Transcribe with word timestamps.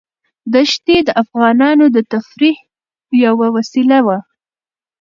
دښتې 0.53 0.97
د 1.07 1.09
افغانانو 1.23 1.85
د 1.95 1.97
تفریح 2.11 2.57
یوه 3.25 3.47
وسیله 3.55 3.99
ده. 4.07 4.17